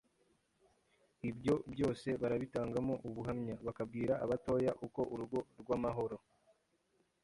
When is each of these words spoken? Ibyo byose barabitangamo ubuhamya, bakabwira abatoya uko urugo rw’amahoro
Ibyo 1.29 1.53
byose 1.73 2.07
barabitangamo 2.21 2.93
ubuhamya, 3.07 3.55
bakabwira 3.65 4.13
abatoya 4.23 4.71
uko 4.85 5.01
urugo 5.13 5.39
rw’amahoro 5.61 6.17